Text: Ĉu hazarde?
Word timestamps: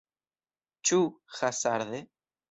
Ĉu 0.89 0.97
hazarde? 1.41 2.01